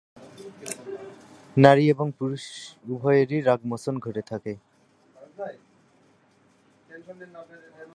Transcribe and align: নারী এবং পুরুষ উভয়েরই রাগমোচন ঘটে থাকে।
নারী 1.57 1.83
এবং 1.89 2.07
পুরুষ 2.19 2.43
উভয়েরই 2.87 3.39
রাগমোচন 3.41 3.95
ঘটে 3.99 4.23
থাকে। 4.31 4.53